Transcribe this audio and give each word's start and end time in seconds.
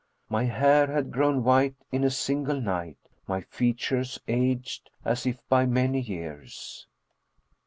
My 0.29 0.45
hair 0.45 0.87
had 0.87 1.11
grown 1.11 1.43
white 1.43 1.75
in 1.91 2.03
a 2.03 2.09
single 2.09 2.59
night, 2.59 2.97
my 3.27 3.41
features 3.41 4.19
aged 4.27 4.89
as 5.05 5.27
if 5.27 5.37
by 5.47 5.67
many 5.67 6.01
years. 6.01 6.87